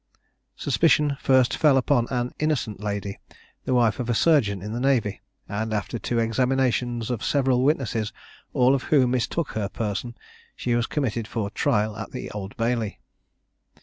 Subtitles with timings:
[0.55, 3.19] Suspicion first fell upon an innocent lady,
[3.65, 8.11] the wife of a surgeon in the navy, and, after two examinations of several witnesses,
[8.51, 10.17] all of whom mistook her person,
[10.55, 12.99] she was committed for trial at the Old Bailey.